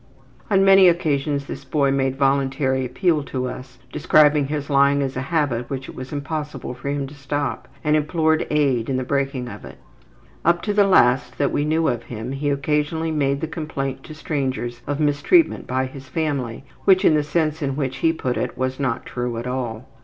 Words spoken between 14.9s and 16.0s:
mistreatment by